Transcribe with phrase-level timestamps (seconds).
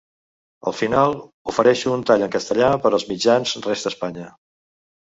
[0.71, 1.13] Al final
[1.53, 4.37] ofereixo un tall en castellà per als mitjans resta Espanya.